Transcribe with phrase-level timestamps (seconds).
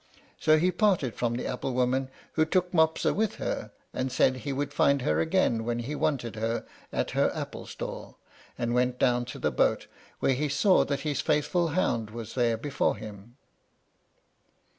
[0.39, 4.51] So he parted from the apple woman, who took Mopsa with her, and said he
[4.51, 8.17] would find her again when he wanted her at her apple stall,
[8.57, 9.85] and went down to the boat,
[10.19, 13.37] where he saw that his faithful hound was there before him.